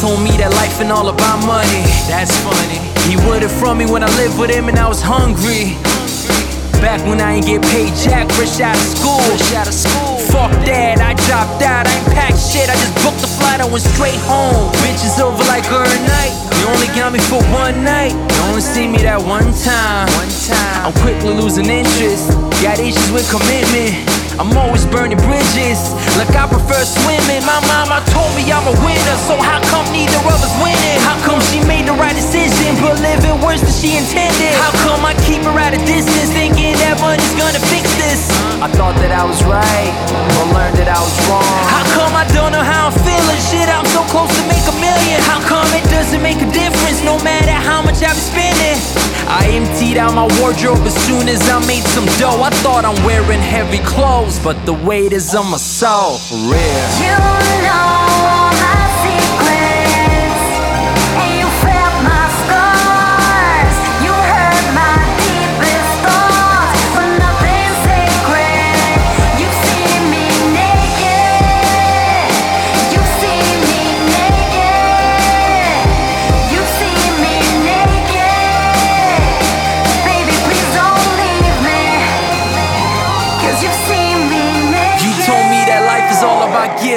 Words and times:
told 0.00 0.24
me 0.24 0.32
that 0.40 0.52
life 0.56 0.80
ain't 0.80 0.88
all 0.90 1.08
about 1.12 1.44
money. 1.44 1.84
That's 2.08 2.32
funny. 2.40 2.80
He 3.04 3.20
would 3.28 3.42
it 3.44 3.52
from 3.52 3.76
me 3.76 3.84
when 3.84 4.02
I 4.02 4.08
lived 4.16 4.38
with 4.40 4.48
him 4.48 4.68
and 4.68 4.78
I 4.78 4.88
was 4.88 5.02
hungry. 5.04 5.76
Back 6.80 7.04
when 7.04 7.20
I 7.20 7.36
ain't 7.36 7.46
get 7.46 7.60
paid 7.72 7.92
jack, 7.96 8.28
fresh 8.32 8.60
out 8.60 8.76
of 8.76 8.88
school. 8.96 9.20
Fresh 9.36 9.52
out 9.56 9.68
of 9.68 9.76
school. 9.76 10.16
Fuck 10.32 10.52
that, 10.64 11.00
I 11.00 11.12
dropped 11.28 11.60
out, 11.60 11.84
I 11.84 11.92
ain't 11.92 12.08
packed 12.16 12.40
shit. 12.40 12.68
I 12.68 12.76
just 12.76 12.96
booked 13.04 13.20
the 13.20 13.28
flight, 13.28 13.60
I 13.60 13.68
went 13.68 13.84
straight 13.84 14.20
home. 14.24 14.72
Bitches 14.80 15.20
over 15.20 15.44
like 15.44 15.64
her 15.68 15.84
night. 16.08 16.32
You 16.60 16.72
only 16.72 16.88
got 16.96 17.12
me 17.12 17.20
for 17.28 17.44
one 17.52 17.84
night. 17.84 18.12
You 18.12 18.40
only 18.48 18.64
see 18.64 18.88
me 18.88 19.04
that 19.04 19.20
one 19.20 19.52
time. 19.60 20.08
One 20.16 20.32
time. 20.48 20.88
I'm 20.88 20.96
quickly 21.04 21.36
losing 21.36 21.68
interest. 21.68 22.32
Got 22.64 22.80
issues 22.80 23.12
with 23.12 23.28
commitment. 23.28 24.13
I'm 24.38 24.50
always 24.58 24.84
burning 24.86 25.18
bridges. 25.22 25.78
Like 26.18 26.34
I 26.34 26.50
prefer 26.50 26.82
swimming. 26.82 27.42
My 27.46 27.60
mama 27.70 28.02
told 28.10 28.34
me 28.34 28.50
I'm 28.50 28.66
a 28.66 28.74
winner, 28.82 29.16
so 29.30 29.38
how 29.38 29.62
come 29.70 29.86
neither 29.94 30.18
of 30.26 30.40
us 30.42 30.54
winning? 30.58 30.98
How 31.06 31.14
come 31.22 31.38
she 31.50 31.62
made 31.62 31.86
the 31.86 31.94
right 31.94 32.14
decision, 32.14 32.74
but 32.82 32.98
living 32.98 33.38
worse 33.38 33.62
than 33.62 33.70
she 33.70 33.94
intended? 33.94 34.50
How 34.58 34.74
come 34.82 35.06
I 35.06 35.14
keep 35.22 35.42
her 35.46 35.54
at 35.58 35.74
a 35.74 35.80
distance, 35.86 36.34
thinking 36.34 36.74
that 36.82 36.98
money's 36.98 37.34
gonna 37.38 37.62
fix 37.70 37.86
this? 37.94 38.26
I 38.58 38.66
thought 38.74 38.98
that 39.06 39.12
I 39.14 39.22
was 39.22 39.38
right, 39.46 39.92
but 40.34 40.46
learned 40.50 40.76
that 40.82 40.90
I 40.90 40.98
was 40.98 41.14
wrong. 41.30 41.46
How 41.70 41.84
come 41.94 42.12
I 42.18 42.26
don't 42.34 42.50
know 42.50 42.64
how 42.64 42.90
I'm 42.90 42.96
feeling? 43.06 43.40
Shit, 43.50 43.70
I'm 43.70 43.86
so 43.94 44.02
close 44.10 44.30
to 44.34 44.42
make 44.50 44.66
a 44.66 44.74
million. 44.82 45.22
How 45.30 45.38
come 45.46 45.68
it 45.78 45.86
doesn't 45.94 46.22
make 46.22 46.42
a 46.42 46.50
difference, 46.50 47.04
no 47.06 47.22
matter 47.22 47.54
how 47.54 47.82
much 47.82 48.02
I've 48.02 48.18
been 48.18 48.28
spending? 48.30 48.43
I 49.36 49.48
emptied 49.48 49.98
out 49.98 50.14
my 50.14 50.28
wardrobe 50.40 50.86
as 50.86 50.94
soon 51.06 51.28
as 51.28 51.42
I 51.48 51.58
made 51.66 51.82
some 51.82 52.06
dough. 52.20 52.40
I 52.40 52.50
thought 52.62 52.84
I'm 52.84 53.04
wearing 53.04 53.40
heavy 53.40 53.78
clothes, 53.78 54.38
but 54.38 54.56
the 54.64 54.72
weight 54.72 55.12
is 55.12 55.34
on 55.34 55.50
my 55.50 55.56
soul, 55.56 56.18
for 56.18 56.36
real. 56.36 56.84
You 57.02 57.18
know 57.18 58.13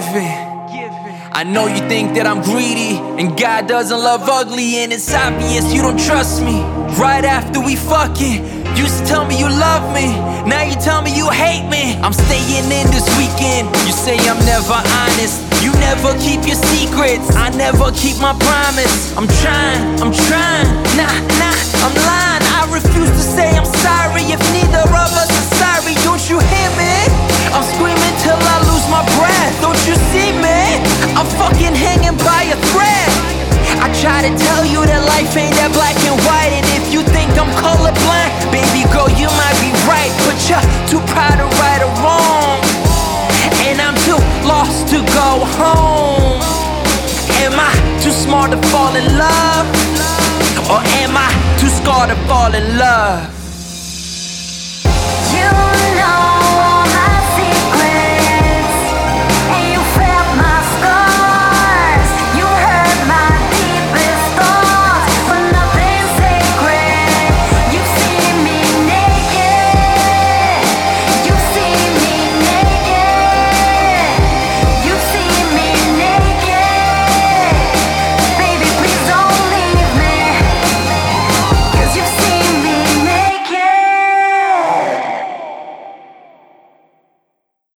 giving. 0.00 0.54
I 1.30 1.44
know 1.44 1.66
you 1.66 1.78
think 1.86 2.14
that 2.14 2.26
I'm 2.26 2.42
greedy 2.42 2.98
and 3.18 3.38
God 3.38 3.66
doesn't 3.66 3.98
love 3.98 4.26
ugly, 4.26 4.82
and 4.82 4.92
it's 4.92 5.12
obvious 5.14 5.72
you 5.72 5.82
don't 5.82 5.98
trust 5.98 6.42
me. 6.42 6.62
Right 6.98 7.24
after 7.24 7.58
we 7.62 7.76
fucking, 7.76 8.42
used 8.74 8.98
to 8.98 9.04
tell 9.06 9.26
me 9.26 9.38
you 9.38 9.46
love 9.46 9.86
me, 9.94 10.14
now 10.50 10.62
you 10.62 10.74
tell 10.78 11.02
me 11.02 11.14
you 11.14 11.30
hate 11.30 11.66
me. 11.70 11.94
I'm 12.02 12.14
staying 12.14 12.66
in 12.70 12.86
this 12.90 13.06
weekend. 13.18 13.70
You 13.86 13.94
say 13.94 14.18
I'm 14.26 14.38
never 14.46 14.78
honest, 15.02 15.42
you 15.62 15.70
never 15.78 16.10
keep 16.18 16.42
your 16.42 16.58
secrets. 16.74 17.30
I 17.38 17.54
never 17.54 17.90
keep 17.94 18.18
my 18.18 18.34
promise. 18.34 19.14
I'm 19.14 19.30
trying, 19.42 19.82
I'm 20.02 20.14
trying, 20.26 20.66
nah, 20.98 21.14
nah, 21.38 21.58
I'm 21.86 21.94
lying. 22.02 22.44
I 22.50 22.66
refuse 22.70 23.10
to 23.10 23.24
say 23.36 23.54
I'm 23.54 23.68
sorry 23.82 24.26
if 24.26 24.42
neither 24.50 24.86
of 24.86 25.10
us 25.22 25.30
are 25.30 25.50
sorry. 25.62 25.94
Don't 26.02 26.22
you 26.26 26.38
hear 26.38 26.70
me? 26.78 27.03
Try 34.04 34.20
to 34.20 34.36
tell 34.36 34.68
you 34.68 34.84
that 34.84 35.00
life 35.16 35.32
ain't 35.32 35.56
that 35.56 35.72
black 35.72 35.96
and 36.04 36.12
white. 36.28 36.52
And 36.52 36.66
if 36.76 36.92
you 36.92 37.00
think 37.16 37.32
I'm 37.40 37.48
colorblind, 37.56 38.52
baby 38.52 38.84
girl, 38.92 39.08
you 39.16 39.32
might 39.32 39.56
be 39.64 39.72
right. 39.88 40.12
But 40.28 40.36
you're 40.44 40.60
too 40.92 41.00
proud 41.08 41.40
to 41.40 41.48
right 41.56 41.80
or 41.80 41.88
wrong. 42.04 42.60
And 43.64 43.80
I'm 43.80 43.96
too 44.04 44.20
lost 44.44 44.92
to 44.92 45.00
go 45.08 45.48
home. 45.56 46.36
Am 47.48 47.56
I 47.56 47.72
too 48.04 48.12
smart 48.12 48.52
to 48.52 48.60
fall 48.68 48.92
in 48.92 49.08
love? 49.16 49.64
Or 50.68 50.84
am 51.00 51.16
I 51.16 51.32
too 51.56 51.72
scarred 51.72 52.12
to 52.12 52.18
fall 52.28 52.52
in 52.52 52.76
love? 52.76 53.43